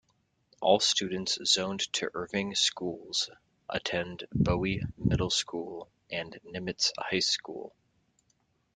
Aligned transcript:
All 0.63 0.79
students 0.79 1.37
zoned 1.45 1.81
to 1.93 2.09
Irving 2.15 2.55
schools 2.55 3.29
attend 3.69 4.23
Bowie 4.33 4.81
Middle 4.97 5.29
School 5.29 5.91
and 6.09 6.39
Nimitz 6.43 6.91
High 7.05 7.19
School. 7.19 7.75